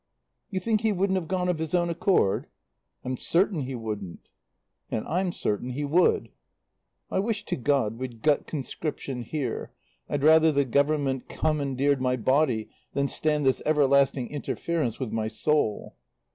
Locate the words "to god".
7.45-7.99